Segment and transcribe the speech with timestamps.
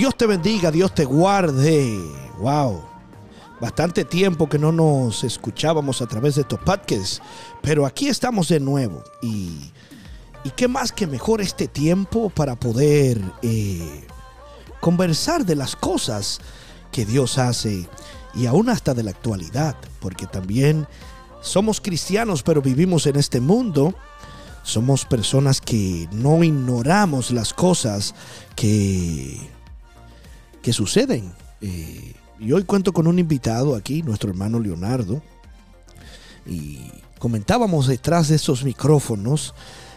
[0.00, 2.00] Dios te bendiga, Dios te guarde.
[2.38, 2.80] Wow.
[3.60, 7.20] Bastante tiempo que no nos escuchábamos a través de estos podcasts,
[7.60, 9.04] pero aquí estamos de nuevo.
[9.20, 9.70] Y,
[10.42, 14.06] y qué más que mejor este tiempo para poder eh,
[14.80, 16.40] conversar de las cosas
[16.90, 17.86] que Dios hace
[18.34, 20.88] y aún hasta de la actualidad, porque también
[21.42, 23.94] somos cristianos, pero vivimos en este mundo.
[24.62, 28.14] Somos personas que no ignoramos las cosas
[28.56, 29.59] que
[30.62, 31.32] que suceden.
[31.60, 35.22] Eh, y hoy cuento con un invitado aquí, nuestro hermano Leonardo.
[36.46, 36.78] Y
[37.18, 39.54] comentábamos detrás de esos micrófonos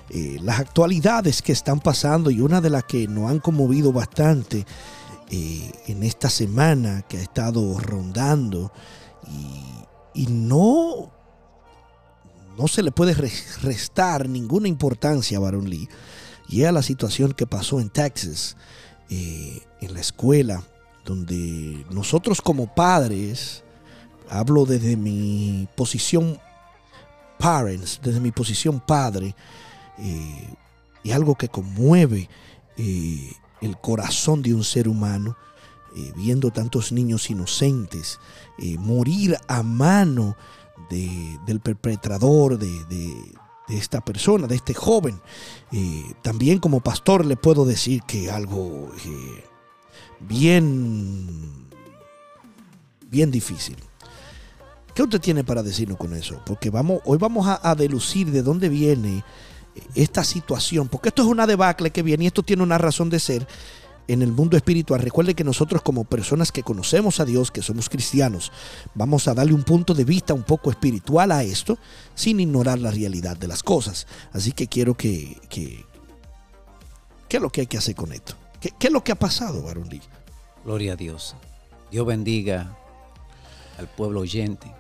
[0.10, 4.66] eh, las actualidades que están pasando y una de las que nos han conmovido bastante
[5.30, 8.72] eh, en esta semana que ha estado rondando
[10.14, 11.12] y, y no,
[12.58, 13.14] no se le puede
[13.62, 15.88] restar ninguna importancia a Baron Lee
[16.50, 18.58] y a la situación que pasó en Texas
[19.16, 20.64] eh, en la escuela,
[21.06, 23.64] donde nosotros como padres,
[24.28, 26.40] hablo desde mi posición
[27.38, 29.36] parents, desde mi posición padre,
[30.00, 30.54] eh,
[31.04, 32.28] y algo que conmueve
[32.76, 35.38] eh, el corazón de un ser humano,
[36.16, 38.20] viendo tantos niños inocentes
[38.80, 40.36] morir a mano
[40.90, 43.14] del perpetrador, de, de
[43.70, 45.20] esta persona, de este joven.
[46.22, 49.44] también como pastor le puedo decir que algo eh,
[50.20, 51.68] bien,
[53.10, 53.78] bien difícil.
[54.94, 56.40] ¿Qué usted tiene para decirnos con eso?
[56.46, 59.24] Porque vamos, hoy vamos a, a, delucir de dónde viene
[59.96, 63.20] esta situación, porque esto es una debacle que viene y esto tiene una razón de
[63.20, 63.48] ser
[64.08, 65.02] en el mundo espiritual.
[65.02, 68.52] Recuerde que nosotros como personas que conocemos a Dios, que somos cristianos,
[68.94, 71.78] vamos a darle un punto de vista un poco espiritual a esto,
[72.16, 74.08] sin ignorar la realidad de las cosas.
[74.32, 75.38] Así que quiero que...
[75.50, 75.86] que
[77.30, 78.36] ¿Qué es lo que hay que hacer con esto?
[78.62, 80.02] ¿Qué, qué es lo que ha pasado, Barón Lee?
[80.64, 81.36] Gloria a Dios.
[81.90, 82.78] Dios bendiga
[83.80, 84.72] al pueblo oyente.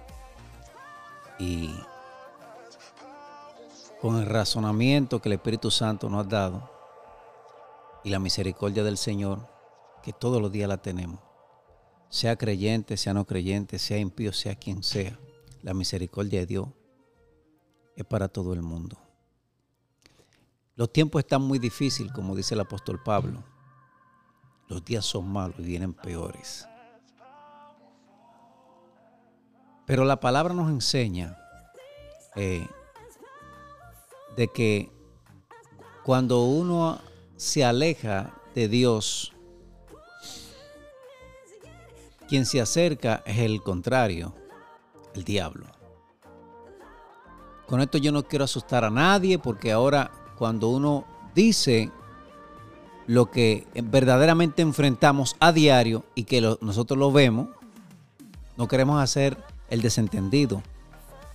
[1.39, 1.73] Y
[3.99, 6.72] con el razonamiento que el Espíritu Santo nos ha dado,
[8.03, 9.47] y la misericordia del Señor,
[10.01, 11.19] que todos los días la tenemos.
[12.09, 15.19] Sea creyente, sea no creyente, sea impío, sea quien sea,
[15.61, 16.67] la misericordia de Dios
[17.95, 18.97] es para todo el mundo.
[20.75, 23.43] Los tiempos están muy difíciles, como dice el apóstol Pablo.
[24.67, 26.67] Los días son malos y vienen peores.
[29.85, 31.37] Pero la palabra nos enseña
[32.35, 32.67] eh,
[34.35, 34.91] de que
[36.03, 36.99] cuando uno
[37.43, 39.33] se aleja de Dios,
[42.29, 44.33] quien se acerca es el contrario,
[45.13, 45.65] el diablo.
[47.67, 51.05] Con esto yo no quiero asustar a nadie porque ahora cuando uno
[51.35, 51.91] dice
[53.07, 57.49] lo que verdaderamente enfrentamos a diario y que nosotros lo vemos,
[58.55, 59.37] no queremos hacer
[59.69, 60.63] el desentendido.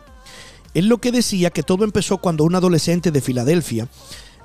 [0.75, 3.87] él lo que decía que todo empezó cuando un adolescente de Filadelfia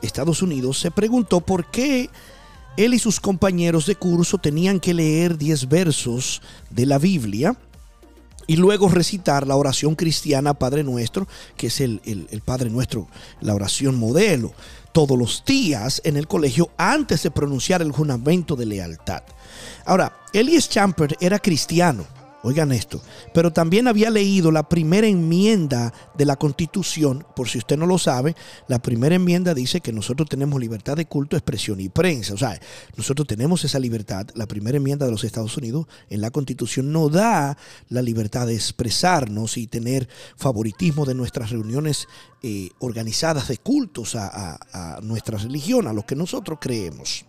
[0.02, 2.10] Estados Unidos, se preguntó por qué
[2.76, 7.56] él y sus compañeros de curso tenían que leer 10 versos de la Biblia
[8.46, 11.26] y luego recitar la oración cristiana Padre Nuestro,
[11.56, 13.08] que es el, el, Padre Nuestro,
[13.40, 14.52] la oración modelo,
[14.92, 19.22] todos los días en el colegio antes de pronunciar el juramento de lealtad.
[19.84, 22.06] Ahora, Elias Champer era cristiano
[22.46, 23.02] Oigan esto,
[23.34, 27.98] pero también había leído la primera enmienda de la Constitución, por si usted no lo
[27.98, 28.36] sabe,
[28.68, 32.34] la primera enmienda dice que nosotros tenemos libertad de culto, expresión y prensa.
[32.34, 32.56] O sea,
[32.96, 34.28] nosotros tenemos esa libertad.
[34.34, 37.58] La primera enmienda de los Estados Unidos en la Constitución no da
[37.88, 42.06] la libertad de expresarnos y tener favoritismo de nuestras reuniones
[42.44, 47.26] eh, organizadas de cultos a, a nuestra religión, a lo que nosotros creemos.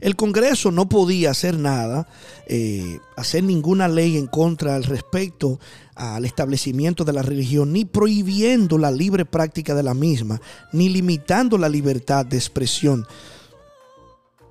[0.00, 2.06] El Congreso no podía hacer nada,
[2.46, 5.58] eh, hacer ninguna ley en contra al respecto
[5.94, 10.40] al establecimiento de la religión, ni prohibiendo la libre práctica de la misma,
[10.72, 13.06] ni limitando la libertad de expresión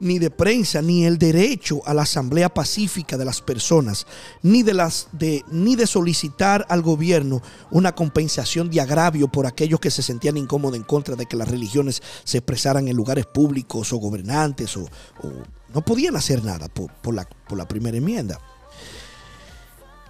[0.04, 4.06] ni de prensa, ni el derecho a la asamblea pacífica de las personas,
[4.42, 7.42] ni de, las, de, ni de solicitar al gobierno
[7.72, 11.48] una compensación de agravio por aquellos que se sentían incómodos en contra de que las
[11.48, 14.88] religiones se expresaran en lugares públicos o gobernantes, o,
[15.74, 18.40] no podían hacer nada por, la, por la primera enmienda.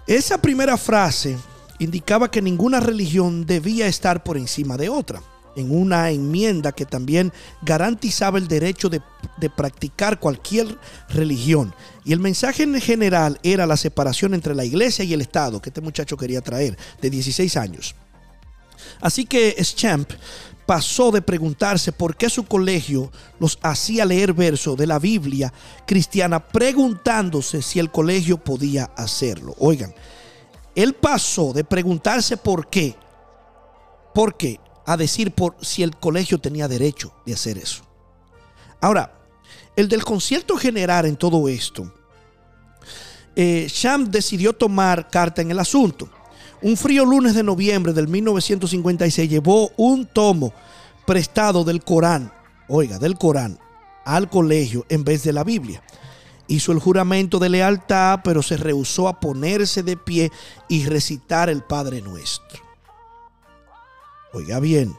[0.08, 1.38] Esa primera frase
[1.80, 5.22] indicaba que ninguna religión debía estar por encima de otra
[5.56, 9.02] en una enmienda que también garantizaba el derecho de,
[9.56, 10.78] practicar cualquier
[11.10, 11.74] religión.
[12.04, 15.70] Y el mensaje en general era la separación entre la iglesia y el Estado, que
[15.70, 17.96] este muchacho quería traer, de 16 años.
[19.02, 20.12] Así que Schamp
[20.66, 25.54] pasó de preguntarse por qué su colegio los hacía leer versos de la Biblia
[25.86, 29.56] cristiana, preguntándose si el colegio podía hacerlo.
[29.60, 29.94] Oigan,
[30.76, 32.96] él pasó de preguntarse por qué,
[34.14, 37.84] por qué, a decir por si el colegio tenía derecho de hacer eso.
[38.82, 39.14] Ahora,
[39.76, 41.92] el del concierto general en todo esto,
[43.36, 46.10] eh, Sham decidió tomar carta en el asunto.
[46.62, 50.54] Un frío lunes de noviembre del 1956 llevó un tomo
[51.06, 52.32] prestado del Corán,
[52.68, 53.60] oiga, del Corán,
[54.06, 55.82] al colegio en vez de la Biblia.
[56.48, 60.32] Hizo el juramento de lealtad, pero se rehusó a ponerse de pie
[60.68, 62.62] y recitar el Padre Nuestro.
[64.34, 64.96] Oiga bien,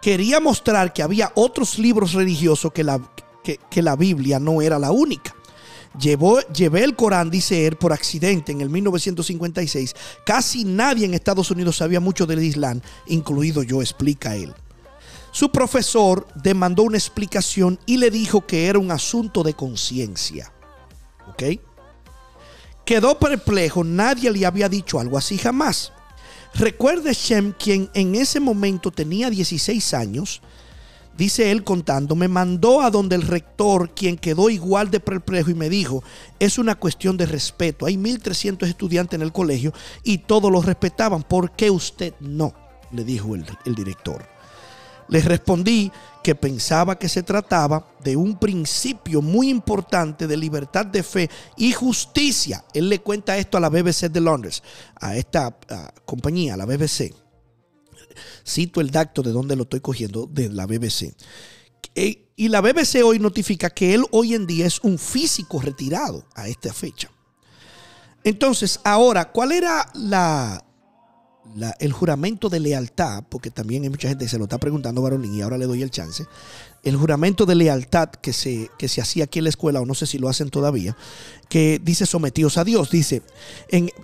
[0.00, 3.00] quería mostrar que había otros libros religiosos que la,
[3.42, 5.34] que, la Biblia no era la única.
[5.98, 9.94] Llevé el Corán, dice él, por accidente en el 1956.
[10.24, 14.54] Casi nadie en Estados Unidos sabía mucho del Islam, incluido yo, explica él.
[15.30, 20.52] Su profesor demandó una explicación y le dijo que era un asunto de conciencia.
[21.28, 21.60] ¿Ok?
[22.86, 25.92] Quedó perplejo, nadie le había dicho algo así jamás.
[26.54, 30.40] Recuerde Shem, quien en ese momento tenía 16 años,
[31.16, 35.54] dice él contando, me mandó a donde el rector, quien quedó igual de perplejo y
[35.54, 36.02] me dijo,
[36.38, 39.72] es una cuestión de respeto, hay 1.300 estudiantes en el colegio
[40.02, 42.54] y todos los respetaban, ¿por qué usted no?
[42.92, 44.26] Le dijo el, el director.
[45.08, 45.92] Les respondí
[46.26, 51.70] que pensaba que se trataba de un principio muy importante de libertad de fe y
[51.70, 52.64] justicia.
[52.74, 54.60] Él le cuenta esto a la BBC de Londres,
[55.00, 55.56] a esta
[56.04, 57.14] compañía, la BBC.
[58.44, 61.14] Cito el dacto de donde lo estoy cogiendo, de la BBC.
[61.94, 66.26] E, y la BBC hoy notifica que él hoy en día es un físico retirado
[66.34, 67.08] a esta fecha.
[68.24, 70.65] Entonces, ahora, ¿cuál era la,
[71.78, 75.34] el juramento de lealtad, porque también hay mucha gente que se lo está preguntando, Barolín,
[75.34, 76.26] y ahora le doy el chance.
[76.82, 79.94] El juramento de lealtad que se, que se hacía aquí en la escuela, o no
[79.94, 80.96] sé si lo hacen todavía,
[81.48, 82.90] que dice sometidos a Dios.
[82.90, 83.22] Dice,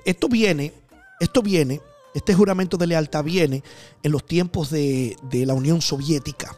[0.04, 0.72] esto viene,
[1.20, 1.80] esto viene,
[2.14, 3.62] este juramento de lealtad viene
[4.02, 6.56] en los tiempos de, la Unión Soviética.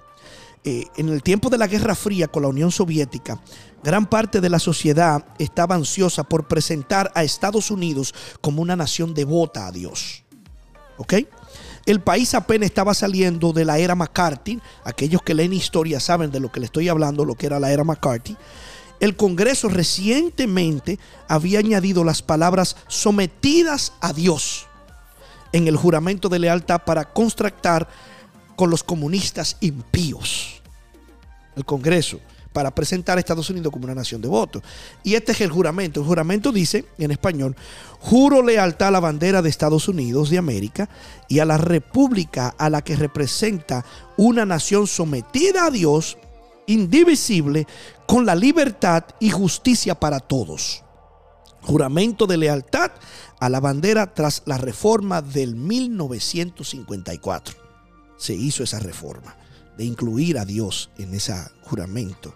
[0.67, 3.39] Eh, en el tiempo de la Guerra Fría con la Unión Soviética,
[3.83, 9.13] gran parte de la sociedad estaba ansiosa por presentar a Estados Unidos como una nación
[9.13, 10.24] devota a Dios.
[11.87, 14.61] El país apenas estaba saliendo de la era McCarthy.
[14.85, 17.73] Aquellos que leen historia saben de lo que le estoy hablando, lo que era la
[17.73, 18.37] era McCarthy.
[19.01, 20.99] El Congreso recientemente
[21.29, 24.67] había añadido las palabras sometidas a Dios
[25.53, 27.87] en el juramento de lealtad para contractar
[28.57, 30.63] con los comunistas impíos.
[31.57, 32.21] El Congreso
[32.55, 34.63] para presentar a Estados Unidos como una nación de votos.
[35.03, 36.01] Y este es el juramento.
[36.01, 37.57] El juramento dice en español,
[37.99, 40.89] juro lealtad a la bandera de Estados Unidos de América
[41.29, 43.85] y a la república a la que representa
[44.17, 46.17] una nación sometida a Dios,
[46.69, 47.67] indivisible,
[48.07, 50.85] con la libertad y justicia para todos.
[51.61, 52.93] Juramento de lealtad
[53.41, 57.57] a la bandera tras la reforma del 1954.
[58.17, 59.35] Se hizo esa reforma
[59.77, 62.35] de incluir a Dios en ese juramento.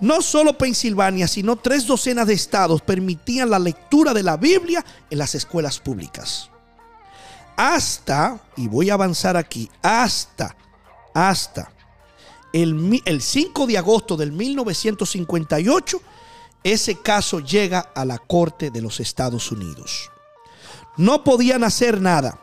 [0.00, 5.18] No solo Pensilvania, sino tres docenas de estados permitían la lectura de la Biblia en
[5.18, 6.50] las escuelas públicas.
[7.56, 10.54] Hasta, y voy a avanzar aquí, hasta,
[11.14, 11.72] hasta
[12.52, 16.00] el, el 5 de agosto del 1958,
[16.62, 20.10] ese caso llega a la Corte de los Estados Unidos.
[20.98, 22.38] No podían hacer nada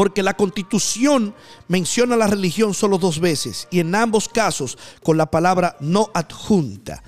[0.00, 1.34] porque la constitución
[1.68, 7.02] menciona la religión solo dos veces y en ambos casos con la palabra no adjunta.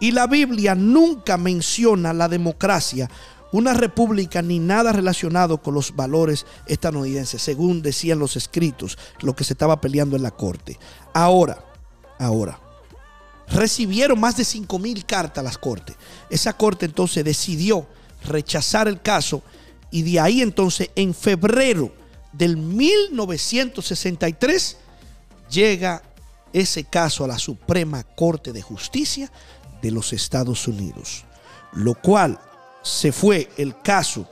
[0.00, 3.10] Y la Biblia nunca menciona la democracia,
[3.52, 9.44] una república ni nada relacionado con los valores estadounidenses, según decían los escritos, lo que
[9.44, 10.78] se estaba peleando en la corte.
[11.12, 11.62] Ahora,
[12.18, 12.58] ahora,
[13.46, 15.94] recibieron más de 5 mil cartas a las cortes.
[16.30, 17.86] Esa corte entonces decidió
[18.26, 19.42] rechazar el caso
[19.90, 22.05] y de ahí entonces en febrero
[22.36, 24.76] del 1963
[25.50, 26.02] llega
[26.52, 29.30] ese caso a la Suprema Corte de Justicia
[29.82, 31.24] de los Estados Unidos,
[31.72, 32.38] lo cual
[32.82, 34.28] se fue el caso,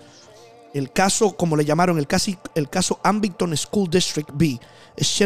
[0.73, 4.61] el caso como le llamaron, el caso, el caso Ambington School District B,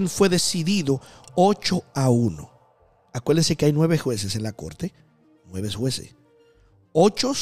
[0.09, 1.01] fue decidido
[1.35, 2.51] 8 a 1.
[3.13, 4.93] Acuérdense que hay nueve jueces en la corte,
[5.47, 6.15] nueve jueces.
[6.93, 7.33] Ocho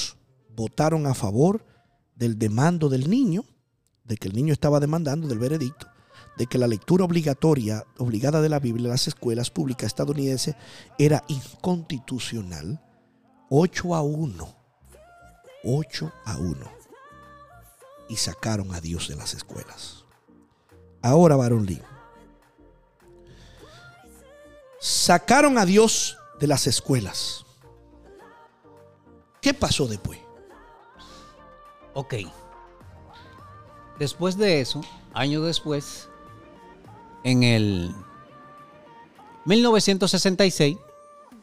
[0.55, 1.65] votaron a favor
[2.15, 3.45] del demando del niño
[4.07, 5.89] de que el niño estaba demandando del veredicto,
[6.37, 10.55] de que la lectura obligatoria, obligada de la Biblia en las escuelas públicas estadounidenses
[10.99, 12.81] era inconstitucional,
[13.51, 14.57] 8 a 1.
[15.65, 16.57] 8 a 1.
[18.09, 20.05] Y sacaron a Dios de las escuelas.
[21.03, 21.83] Ahora, Baron Lee.
[24.79, 27.45] Sacaron a Dios de las escuelas.
[29.41, 30.21] ¿Qué pasó después?
[31.95, 32.15] Ok.
[33.99, 34.83] Después de eso,
[35.15, 36.09] años después,
[37.25, 37.95] en el
[39.47, 40.77] 1966,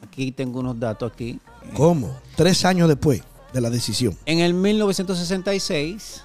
[0.02, 1.40] aquí tengo unos datos aquí.
[1.76, 2.16] ¿Cómo?
[2.36, 4.18] Tres años después de la decisión.
[4.26, 6.24] En el 1966,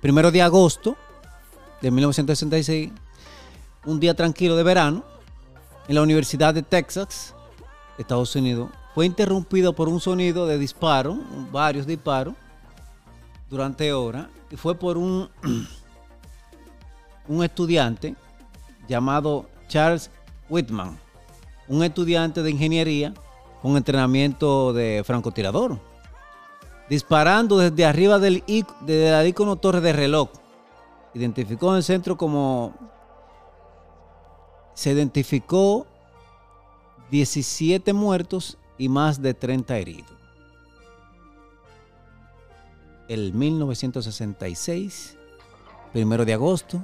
[0.00, 0.96] primero de agosto
[1.82, 2.92] de 1966,
[3.86, 5.04] un día tranquilo de verano,
[5.88, 7.34] en la Universidad de Texas,
[7.98, 11.18] Estados Unidos, fue interrumpido por un sonido de disparo,
[11.52, 12.34] varios disparos,
[13.48, 15.28] durante horas y fue por un,
[17.28, 18.14] un estudiante
[18.88, 20.10] llamado Charles
[20.48, 20.98] Whitman,
[21.68, 23.14] un estudiante de ingeniería
[23.62, 25.78] con entrenamiento de francotirador,
[26.88, 28.44] disparando desde arriba del
[28.82, 30.28] de la icono torre de reloj.
[31.14, 32.74] Identificó en el centro como
[34.74, 35.86] se identificó
[37.10, 40.15] 17 muertos y más de 30 heridos
[43.08, 45.16] el 1966,
[45.92, 46.80] primero de agosto,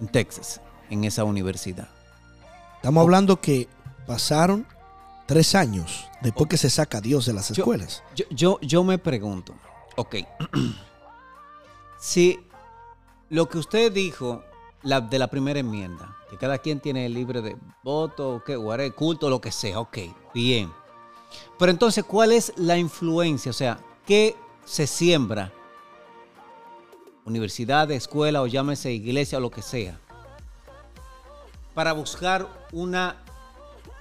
[0.00, 1.88] en Texas, en esa universidad.
[2.76, 3.68] Estamos hablando que
[4.06, 4.66] pasaron
[5.26, 8.02] tres años después que se saca a Dios de las escuelas.
[8.30, 9.54] Yo, yo, me pregunto,
[9.96, 10.16] ok,
[11.98, 12.38] si
[13.28, 14.44] lo que usted dijo
[14.82, 18.90] la, de la primera enmienda, que cada quien tiene el libre de voto, que okay,
[18.90, 19.98] culto, lo que sea, ok,
[20.34, 20.72] bien.
[21.58, 23.50] Pero entonces, ¿cuál es la influencia?
[23.50, 24.36] O sea, ¿qué
[24.68, 25.50] se siembra,
[27.24, 29.98] universidad, escuela o llámese iglesia o lo que sea,
[31.74, 33.16] para buscar una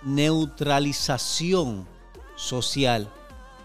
[0.04, 1.88] neutralización
[2.36, 3.10] social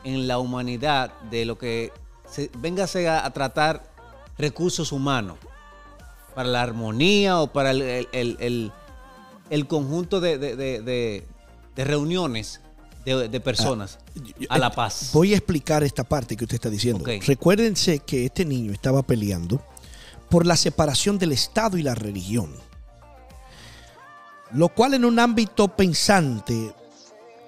[0.05, 1.93] en la humanidad de lo que
[2.25, 3.83] se, véngase a, tratar
[4.39, 5.39] recursos humanos
[6.37, 8.73] para la armonía o para el,
[9.67, 11.25] conjunto de
[11.75, 12.61] reuniones
[13.05, 13.99] de, personas
[14.49, 15.11] ah, a la eh, paz.
[15.13, 17.05] Voy a explicar esta parte que usted está diciendo.
[17.27, 19.63] Recuérdense que este niño estaba peleando
[20.29, 22.51] por la separación del Estado y la religión.
[24.53, 26.75] Lo cual en un ámbito pensante,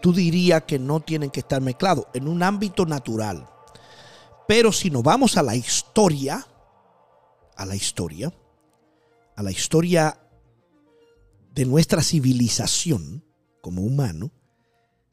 [0.01, 3.47] tú dirías que no tienen que estar mezclados, en un ámbito natural.
[4.49, 6.47] Pero si nos vamos a la historia,
[7.57, 8.33] a la historia,
[9.37, 10.19] a la historia
[11.53, 13.25] de nuestra civilización
[13.61, 14.31] como humano,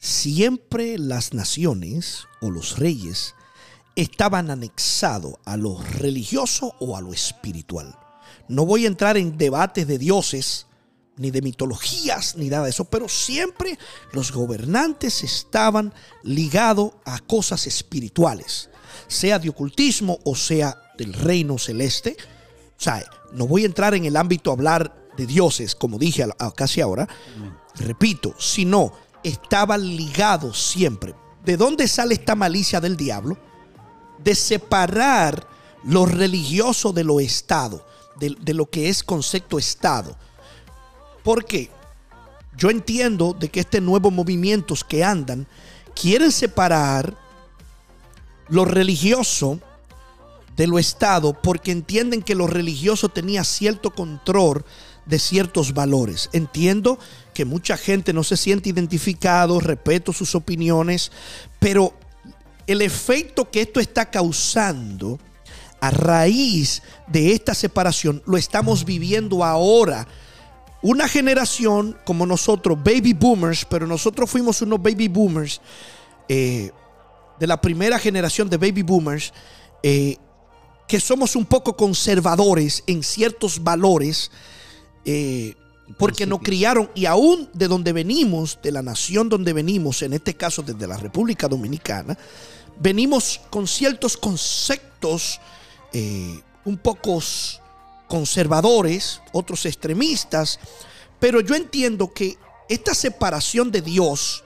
[0.01, 3.36] siempre las naciones o los reyes
[3.96, 7.96] estaban anexados a lo religioso o a lo espiritual.
[8.48, 10.65] No voy a entrar en debates de dioses,
[11.17, 13.77] ni de mitologías, ni nada de eso, pero siempre
[14.12, 15.93] los gobernantes estaban
[16.24, 18.70] ligados a cosas espirituales,
[19.08, 22.17] sea de ocultismo o sea del reino celeste.
[22.72, 26.25] O sea, no voy a entrar en el ámbito a hablar de dioses, como dije
[26.55, 27.08] casi ahora,
[27.75, 28.93] repito, sino
[29.24, 31.16] estaba ligado siempre.
[31.44, 33.38] ¿De dónde sale esta malicia del diablo?
[34.20, 35.48] De separar
[35.84, 37.86] lo religioso de lo Estado,
[38.20, 40.16] de, lo que es concepto Estado.
[41.24, 41.72] ¿Por qué?
[42.58, 45.48] yo entiendo de que este nuevo movimientos que andan
[45.96, 47.18] quieren separar
[48.50, 49.60] lo religioso
[50.56, 54.66] de lo Estado porque entienden que lo religioso tenía cierto control
[55.06, 56.30] de ciertos valores.
[56.34, 57.00] Entiendo
[57.34, 61.12] que mucha gente no se siente identificado, respeto sus opiniones,
[61.60, 61.94] pero
[62.68, 65.20] el efecto que esto está causando
[65.80, 70.08] a raíz de esta separación lo estamos viviendo ahora.
[70.84, 75.62] Una generación como nosotros, baby boomers, pero nosotros fuimos unos baby boomers,
[76.28, 76.72] eh,
[77.40, 79.34] de la primera generación de baby boomers,
[79.84, 80.18] eh,
[80.88, 84.30] que somos un poco conservadores en ciertos valores,
[85.06, 85.56] eh,
[85.98, 90.36] porque nos criaron y aún de donde venimos, de la nación donde venimos, en este
[90.36, 92.18] caso desde la República Dominicana,
[92.80, 95.40] venimos con ciertos conceptos
[95.94, 97.22] eh, un poco
[98.08, 100.60] conservadores, otros extremistas,
[101.20, 104.44] pero yo entiendo que esta separación de Dios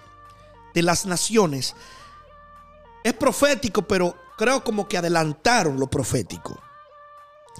[0.73, 1.75] de las naciones
[3.03, 6.59] es profético, pero creo como que adelantaron lo profético.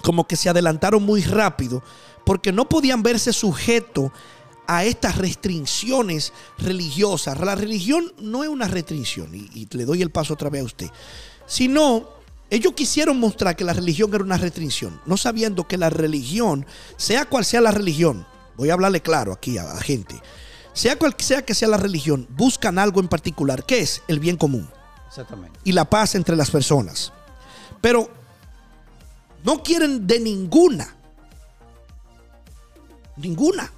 [0.02, 1.82] Como que se adelantaron muy rápido,
[2.24, 4.10] porque no podían verse sujetos
[4.66, 7.38] a estas restricciones religiosas.
[7.40, 10.90] La religión no es una restricción, y, le doy el paso otra vez a usted,
[11.46, 12.08] sino
[12.50, 17.26] ellos quisieron mostrar que la religión era una restricción, no sabiendo que la religión, sea
[17.26, 18.26] cual sea la religión,
[18.56, 20.20] voy a hablarle claro aquí a la gente,
[20.72, 24.36] sea cual sea que sea la religión, buscan algo en particular, que es el bien
[24.36, 24.68] común.
[25.08, 25.58] Exactamente.
[25.64, 27.12] Y la paz entre las personas.
[27.80, 28.10] Pero
[29.46, 30.92] no quieren de ninguna.
[33.16, 33.72] Ninguna.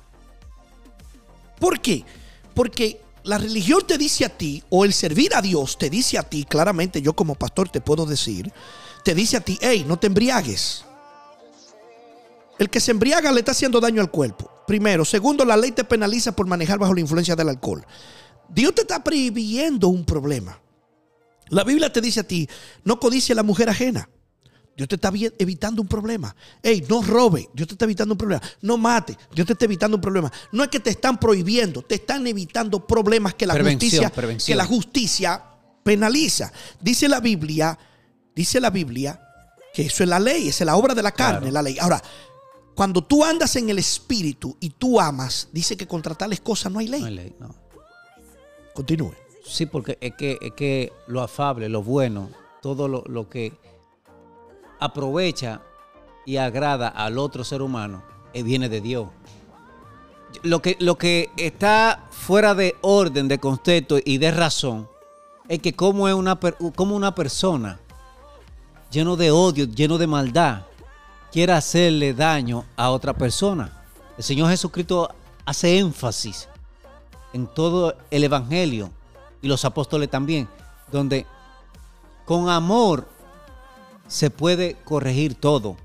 [1.61, 2.07] ¿Por qué?
[2.55, 6.23] Porque la religión te dice a ti, o el servir a Dios te dice a
[6.23, 8.51] ti, claramente yo como pastor te puedo decir,
[9.05, 10.87] te dice a ti, hey, no te embriagues.
[12.59, 14.51] El que se embriaga le está haciendo daño al cuerpo.
[14.67, 15.05] Primero.
[15.05, 17.87] Segundo, la ley te penaliza por manejar bajo la influencia del alcohol.
[18.49, 20.59] Dios te está prohibiendo un problema.
[21.51, 22.49] La Biblia te dice a ti,
[22.85, 24.09] no codicie a la mujer ajena.
[24.79, 25.11] Dios te está
[25.41, 26.37] evitando un problema.
[26.63, 27.49] Ey, no robe.
[27.53, 28.41] Dios te está evitando un problema.
[28.63, 29.19] No mate.
[29.35, 30.31] Dios te está evitando un problema.
[30.53, 34.65] No es que te están prohibiendo, te están evitando problemas que la justicia que la
[34.65, 35.43] justicia
[35.83, 36.53] penaliza.
[36.81, 37.77] Dice la Biblia,
[38.37, 39.21] dice la Biblia
[39.75, 41.77] que eso es la ley, es la obra de la carne, la ley.
[41.81, 42.01] Ahora,
[42.77, 46.79] cuando tú andas en el espíritu y tú amas, dice que contra tales cosas no
[46.79, 47.01] hay ley.
[47.01, 47.53] No hay ley, no.
[48.75, 49.13] Continúe.
[49.45, 52.31] Sí, porque es que, es que lo afable, lo bueno,
[52.63, 53.59] todo lo que
[54.79, 55.61] aprovecha
[56.25, 59.09] y agrada al otro ser humano, eh, viene de Dios.
[60.43, 64.89] Lo que, lo que está fuera de orden, de concepto y de razón,
[65.49, 66.39] es que como, es una,
[66.77, 67.81] una persona
[68.91, 70.63] lleno de odio, lleno de maldad,
[71.33, 73.73] quiere hacerle daño a otra persona.
[74.17, 75.11] El Señor Jesucristo
[75.45, 76.49] hace énfasis
[77.33, 78.91] en todo el Evangelio
[79.41, 80.49] y los apóstoles también,
[80.91, 81.27] donde
[82.25, 83.09] con amor
[84.09, 85.77] se puede corregir todo.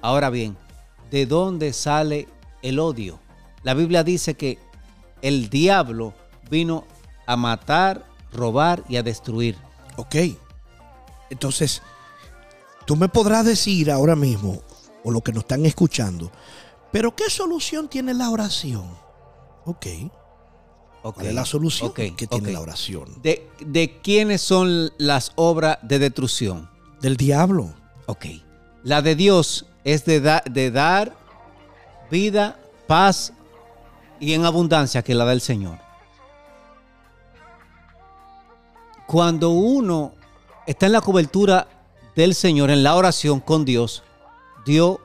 [0.00, 0.56] Ahora bien,
[1.10, 2.28] ¿de dónde sale
[2.62, 3.18] el odio?
[3.62, 4.58] La Biblia dice que
[5.22, 6.14] el diablo
[6.48, 6.84] vino
[7.26, 9.56] a matar, robar y a destruir.
[9.96, 10.14] Ok.
[11.30, 11.82] Entonces,
[12.86, 14.62] tú me podrás decir ahora mismo,
[15.02, 16.30] o lo que nos están escuchando,
[16.92, 18.86] pero ¿qué solución tiene la oración?
[19.64, 19.86] Ok.
[21.02, 21.32] okay.
[21.32, 23.20] la solución que tiene la oración?
[23.20, 26.75] ¿De, ¿De quiénes son las obras de destrucción?
[27.06, 27.72] Del diablo.
[28.06, 28.26] Ok.
[28.82, 30.18] La de Dios es de,
[30.50, 31.16] de dar
[32.10, 33.32] vida, paz
[34.18, 35.78] y en abundancia que la da el Señor.
[39.06, 40.14] Cuando uno
[40.66, 41.68] está en la cobertura
[42.16, 44.02] del Señor, en la oración con Dios,
[44.64, 44.98] Dios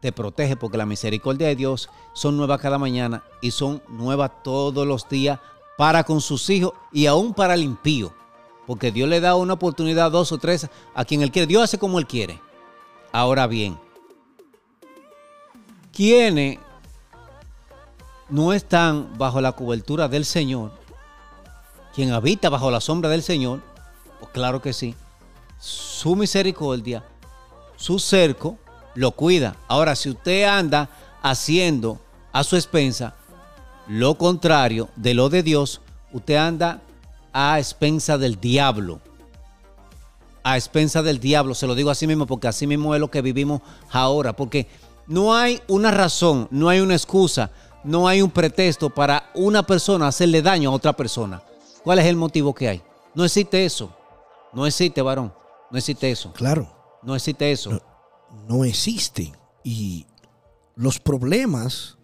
[0.00, 4.84] te protege porque la misericordia de Dios son nuevas cada mañana y son nuevas todos
[4.88, 5.38] los días
[5.78, 8.12] para con sus hijos y aún para el impío.
[8.70, 11.48] Porque Dios le da una oportunidad, dos o tres, a quien Él quiere.
[11.48, 12.40] Dios hace como Él quiere.
[13.10, 13.76] Ahora bien,
[15.92, 16.60] quienes
[18.28, 20.70] no están bajo la cobertura del Señor,
[21.92, 23.60] quien habita bajo la sombra del Señor,
[24.20, 24.94] pues claro que sí,
[25.58, 27.02] su misericordia,
[27.74, 28.56] su cerco,
[28.94, 29.56] lo cuida.
[29.66, 30.88] Ahora, si usted anda
[31.22, 31.98] haciendo
[32.30, 33.16] a su expensa
[33.88, 35.80] lo contrario de lo de Dios,
[36.12, 36.82] usted anda
[37.32, 39.00] a expensa del diablo.
[40.42, 43.22] A expensa del diablo, se lo digo así mismo porque así mismo es lo que
[43.22, 44.66] vivimos ahora, porque
[45.06, 47.50] no hay una razón, no hay una excusa,
[47.84, 51.42] no hay un pretexto para una persona hacerle daño a otra persona.
[51.82, 52.82] ¿Cuál es el motivo que hay?
[53.14, 53.94] No existe eso.
[54.52, 55.32] No existe, varón.
[55.70, 56.32] No existe eso.
[56.32, 56.70] Claro.
[57.02, 57.70] No existe eso.
[57.70, 57.80] No,
[58.48, 59.32] no existe.
[59.62, 60.06] Y
[60.74, 61.98] los problemas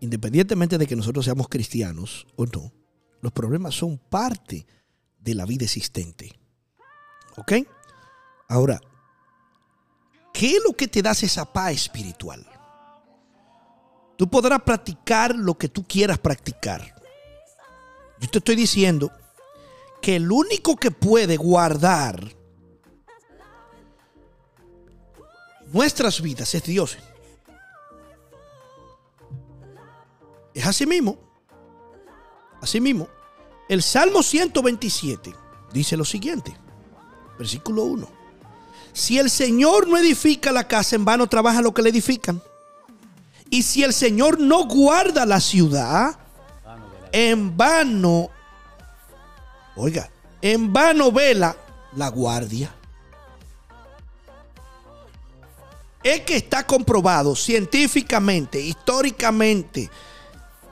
[0.00, 2.72] independientemente de que nosotros seamos cristianos o no,
[3.20, 4.66] los problemas son parte
[5.18, 6.32] de la vida existente.
[7.36, 7.52] ¿Ok?
[8.48, 8.80] Ahora,
[10.32, 12.46] ¿qué es lo que te da esa paz espiritual?
[14.16, 16.94] Tú podrás practicar lo que tú quieras practicar.
[18.18, 19.10] Yo te estoy diciendo
[20.00, 22.34] que el único que puede guardar
[25.72, 26.96] nuestras vidas es Dios.
[30.54, 31.25] Es así mismo.
[32.60, 33.08] Así mismo.
[33.68, 35.34] El Salmo 127
[35.72, 36.56] dice lo siguiente.
[37.38, 38.08] Versículo 1.
[38.92, 42.42] Si el Señor no edifica la casa, en vano trabaja lo que le edifican.
[43.50, 46.18] Y si el Señor no guarda la ciudad,
[47.12, 48.30] en vano,
[49.76, 51.56] oiga, en vano vela
[51.94, 52.74] la guardia.
[56.02, 59.90] Es que está comprobado científicamente, históricamente,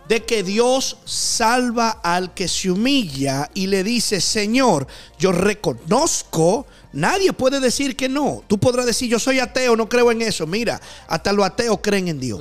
[0.09, 4.87] de que Dios salva al que se humilla y le dice, Señor,
[5.19, 8.43] yo reconozco, nadie puede decir que no.
[8.47, 10.47] Tú podrás decir, yo soy ateo, no creo en eso.
[10.47, 12.41] Mira, hasta los ateos creen en Dios.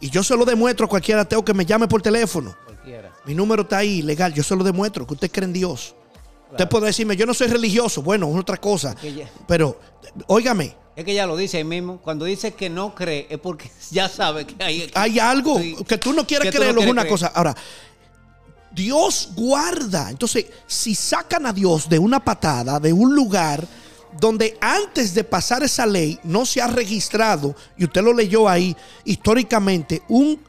[0.00, 2.54] Y yo se lo demuestro a cualquier ateo que me llame por teléfono.
[3.24, 5.94] Mi número está ahí, legal, yo se lo demuestro, que usted cree en Dios.
[6.50, 8.94] Usted podrá decirme, yo no soy religioso, bueno, es otra cosa.
[9.48, 9.78] Pero,
[10.28, 11.98] óigame, es que ya lo dice ahí mismo.
[11.98, 14.90] Cuando dice que no cree, es porque ya sabe que hay.
[14.94, 17.30] Hay algo que tú no quieres creerlo, es una cosa.
[17.34, 17.54] Ahora,
[18.72, 20.10] Dios guarda.
[20.10, 23.66] Entonces, si sacan a Dios de una patada, de un lugar
[24.18, 28.74] donde antes de pasar esa ley no se ha registrado, y usted lo leyó ahí
[29.04, 30.40] históricamente, un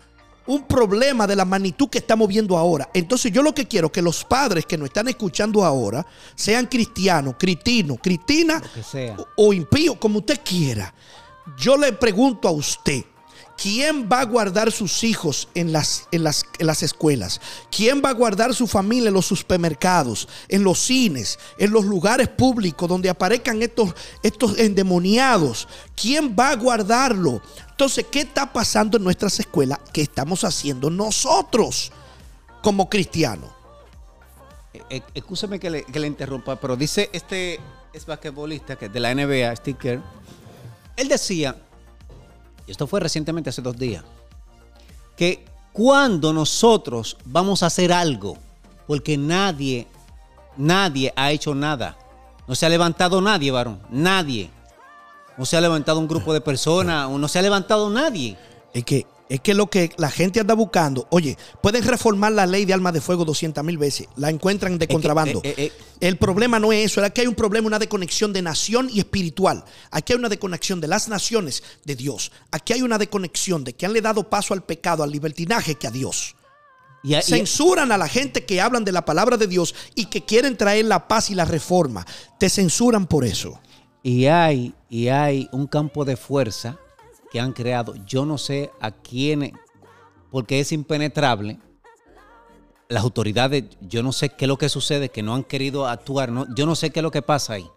[0.47, 2.89] un problema de la magnitud que estamos viendo ahora.
[2.93, 6.05] Entonces yo lo que quiero que los padres que nos están escuchando ahora
[6.35, 8.63] sean cristianos, critinos, cristinas
[9.17, 10.93] o, o impíos, como usted quiera.
[11.57, 13.03] Yo le pregunto a usted,
[13.57, 17.41] ¿Quién va a guardar sus hijos en las, en, las, en las, escuelas?
[17.71, 22.27] ¿Quién va a guardar su familia en los supermercados, en los cines, en los lugares
[22.27, 25.67] públicos donde aparezcan estos, estos endemoniados?
[25.95, 27.41] ¿Quién va a guardarlo?
[27.77, 29.77] Entonces, ¿qué está pasando en nuestras escuelas?
[29.93, 31.91] ¿Qué estamos haciendo nosotros
[32.63, 33.51] como cristianos?
[34.73, 37.59] Eh, eh que le, que le, interrumpa, pero dice este
[37.93, 40.01] es basquetbolista que de la NBA, Sticker,
[40.95, 41.55] él decía
[42.65, 44.03] y esto fue recientemente hace dos días,
[45.15, 48.39] que cuando nosotros vamos a hacer algo,
[48.87, 49.85] porque nadie,
[50.57, 51.95] nadie ha hecho nada,
[52.47, 54.49] no se ha levantado nadie, varón, nadie.
[55.37, 58.37] No se ha levantado un grupo de personas, no se ha levantado nadie.
[58.73, 62.65] Es que es que lo que la gente anda buscando, oye, pueden reformar la ley
[62.65, 65.41] de armas de fuego 200 mil veces, la encuentran de contrabando.
[65.43, 65.71] Eh, eh, eh.
[65.99, 68.99] El problema no es eso, es que hay un problema, una desconexión de nación y
[68.99, 69.65] espiritual.
[69.91, 72.31] Aquí hay una desconexión de las naciones de Dios.
[72.51, 75.87] Aquí hay una desconexión de que han le dado paso al pecado, al libertinaje que
[75.87, 76.35] a Dios.
[77.21, 80.85] censuran a la gente que hablan de la palabra de Dios y que quieren traer
[80.85, 82.05] la paz y la reforma.
[82.39, 83.59] Te censuran por eso.
[84.07, 86.77] Y hay, y hay un campo de fuerza
[87.29, 89.51] que han creado, yo no sé a quiénes,
[90.31, 91.59] porque es impenetrable.
[92.87, 96.31] Las autoridades, yo no sé qué es lo que sucede, que no han querido actuar.
[96.31, 97.69] No, yo no sé qué es lo que pasa ahí.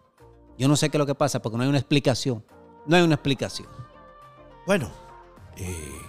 [0.57, 2.45] Yo no sé qué es lo que pasa porque no hay una explicación.
[2.87, 3.67] No hay una explicación.
[4.69, 4.89] Bueno,
[5.57, 6.01] eh,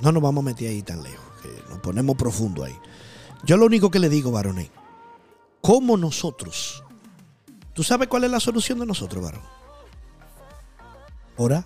[0.00, 2.76] no nos vamos a meter ahí tan lejos, que nos ponemos profundo ahí.
[3.46, 4.68] Yo lo único que le digo, varones,
[5.62, 6.84] ¿cómo nosotros?
[7.74, 9.42] ¿Tú sabes cuál es la solución de nosotros, varón?
[11.36, 11.64] Ora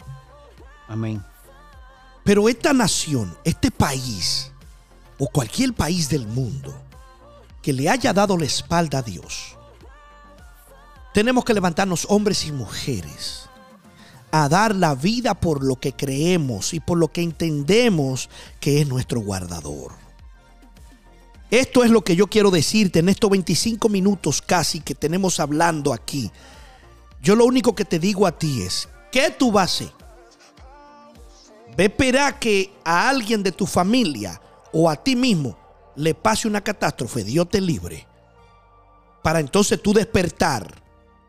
[0.88, 1.22] Amén.
[2.24, 4.50] Pero esta nación, este país,
[5.18, 6.74] o cualquier país del mundo
[7.62, 9.56] que le haya dado la espalda a Dios,
[11.14, 13.48] tenemos que levantarnos hombres y mujeres
[14.30, 18.28] a dar la vida por lo que creemos y por lo que entendemos
[18.60, 19.92] que es nuestro guardador.
[21.50, 25.92] Esto es lo que yo quiero decirte en estos 25 minutos casi que tenemos hablando
[25.92, 26.30] aquí.
[27.22, 29.96] Yo lo único que te digo a ti es, ¿qué tú vas a hacer?
[31.76, 34.40] Ve esperar que a alguien de tu familia
[34.72, 35.56] o a ti mismo
[35.94, 38.06] le pase una catástrofe, Dios te libre.
[39.22, 40.82] Para entonces tú despertar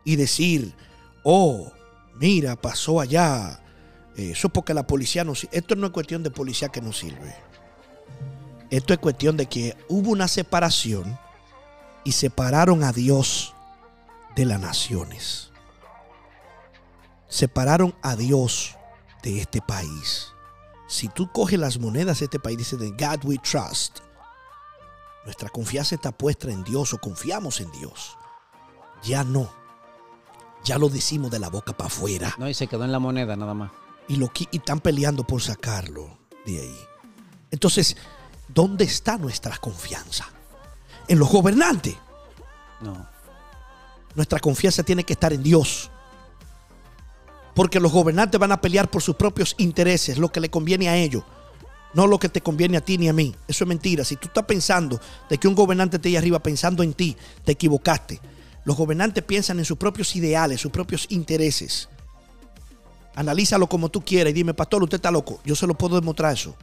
[0.04, 0.74] y decir,
[1.22, 1.70] oh,
[2.18, 3.62] mira, pasó allá.
[4.16, 5.58] Eso es porque la policía no sirve.
[5.58, 7.34] Esto no es cuestión de policía que no sirve.
[8.70, 11.18] Esto es cuestión de que hubo una separación
[12.04, 13.54] y separaron a Dios
[14.36, 15.50] de las naciones.
[17.28, 18.76] Separaron a Dios
[19.22, 20.32] de este país.
[20.86, 23.98] Si tú coges las monedas de este país, dice de God we trust.
[25.24, 28.16] Nuestra confianza está puesta en Dios o confiamos en Dios.
[29.02, 29.50] Ya no.
[30.64, 32.34] Ya lo decimos de la boca para afuera.
[32.38, 33.70] No, y se quedó en la moneda nada más.
[34.08, 36.80] Y, lo, y están peleando por sacarlo de ahí.
[37.50, 37.96] Entonces,
[38.58, 40.26] ¿dónde está nuestra confianza?
[41.06, 41.94] ¿En los gobernantes?
[42.80, 43.06] No.
[44.16, 45.92] Nuestra confianza tiene que estar en Dios.
[47.54, 50.96] Porque los gobernantes van a pelear por sus propios intereses, lo que le conviene a
[50.96, 51.22] ellos,
[51.94, 53.32] no lo que te conviene a ti ni a mí.
[53.46, 54.04] Eso es mentira.
[54.04, 57.52] Si tú estás pensando de que un gobernante esté ahí arriba pensando en ti, te
[57.52, 58.20] equivocaste.
[58.64, 61.88] Los gobernantes piensan en sus propios ideales, sus propios intereses.
[63.14, 65.38] Analízalo como tú quieras y dime, pastor, usted está loco.
[65.44, 66.56] Yo se lo puedo demostrar eso.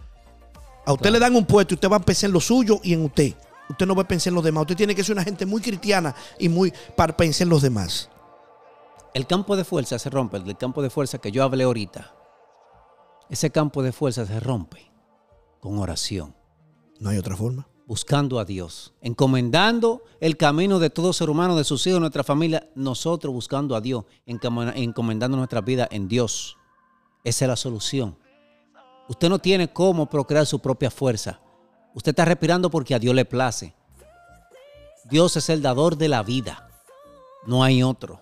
[0.85, 2.93] A usted le dan un puesto y usted va a pensar en lo suyo y
[2.93, 3.33] en usted.
[3.69, 4.61] Usted no va a pensar en los demás.
[4.61, 8.09] Usted tiene que ser una gente muy cristiana y muy para pensar en los demás.
[9.13, 12.13] El campo de fuerza se rompe, el campo de fuerza que yo hablé ahorita.
[13.29, 14.91] Ese campo de fuerza se rompe
[15.59, 16.35] con oración.
[16.99, 17.67] No hay otra forma.
[17.87, 22.23] Buscando a Dios, encomendando el camino de todo ser humano, de sus hijos, de nuestra
[22.23, 26.57] familia, nosotros buscando a Dios, encomendando nuestra vida en Dios.
[27.23, 28.17] Esa es la solución.
[29.07, 31.39] Usted no tiene cómo procrear su propia fuerza.
[31.93, 33.73] Usted está respirando porque a Dios le place.
[35.05, 36.69] Dios es el dador de la vida.
[37.45, 38.21] No hay otro.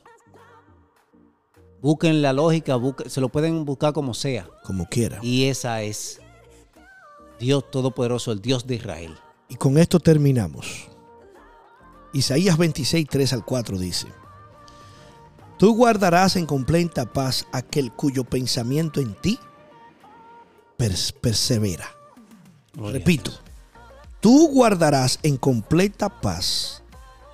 [1.82, 4.48] Busquen la lógica, se lo pueden buscar como sea.
[4.63, 5.19] Como quiera.
[5.22, 6.22] Y esa es
[7.39, 9.17] Dios Todopoderoso, el Dios de Israel.
[9.50, 10.88] Y con esto terminamos.
[12.13, 14.08] Isaías 26, 3 al 4 dice,
[15.58, 19.39] Tú guardarás en completa paz aquel cuyo pensamiento en ti
[21.22, 21.89] persevera.
[22.76, 23.32] Repito,
[24.19, 26.84] tú guardarás en completa paz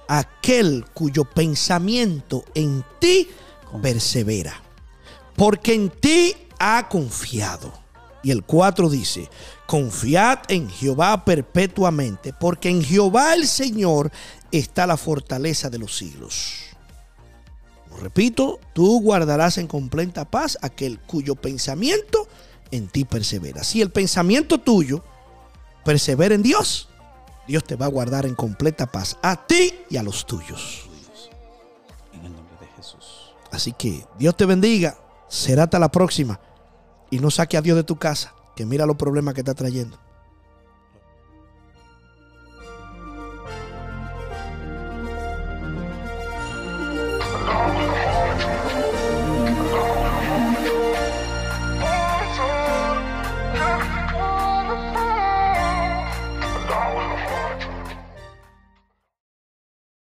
[0.07, 3.29] aquel cuyo pensamiento en ti
[3.81, 4.61] persevera,
[5.35, 7.71] porque en ti ha confiado.
[8.21, 9.29] Y el 4 dice,
[9.65, 14.11] confiad en Jehová perpetuamente, porque en Jehová el Señor
[14.51, 16.65] está la fortaleza de los siglos.
[18.01, 22.27] Repito, tú guardarás en completa paz aquel cuyo pensamiento
[22.71, 23.63] en ti persevera.
[23.63, 25.03] Si el pensamiento tuyo
[25.83, 26.89] persevera en Dios,
[27.47, 30.87] Dios te va a guardar en completa paz a ti y a los tuyos.
[32.13, 33.33] En el nombre de Jesús.
[33.51, 34.97] Así que Dios te bendiga.
[35.27, 36.39] Será hasta la próxima.
[37.09, 39.97] Y no saque a Dios de tu casa, que mira los problemas que está trayendo.